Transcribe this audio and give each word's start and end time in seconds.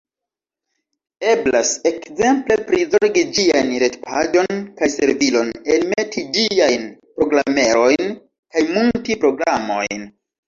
Eblas 1.31 1.73
ekzemple 1.89 2.55
prizorgi 2.69 3.23
ĝiajn 3.39 3.67
retpaĝon 3.83 4.63
kaj 4.79 4.89
servilon, 4.93 5.51
enmeti 5.75 6.23
ĝiajn 6.37 6.87
programerojn 7.19 8.17
kaj 8.57 8.65
munti 8.73 9.19
programojn. 9.27 10.09